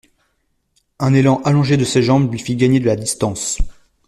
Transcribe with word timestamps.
Un 0.97 1.13
élan 1.13 1.43
allongé 1.43 1.77
de 1.77 1.85
ses 1.85 2.01
jambes 2.01 2.31
lui 2.31 2.39
fit 2.39 2.55
gagner 2.55 2.79
de 2.79 2.87
la 2.87 2.95
distance. 2.95 3.59